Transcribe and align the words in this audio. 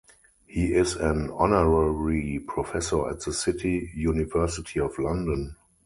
He 0.47 0.73
is 0.73 0.95
an 0.95 1.29
honorary 1.29 2.39
professor 2.39 3.07
at 3.11 3.19
the 3.19 3.31
City 3.31 3.91
University 3.93 4.79
of 4.79 4.97
London. 4.97 5.55